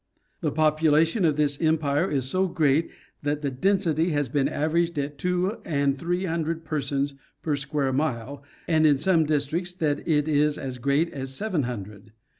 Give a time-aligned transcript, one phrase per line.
[0.39, 2.89] The population of this empire is so great
[3.21, 8.41] that the density has been averaged at two and three hundred persons per square mile,
[8.67, 12.13] and in some districts that it is as great as seven hundred.